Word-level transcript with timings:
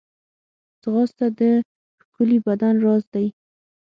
ځغاسته 0.81 1.25
د 1.39 1.41
ښکلي 2.03 2.37
بدن 2.47 2.75
راز 2.85 3.03
دی 3.13 3.27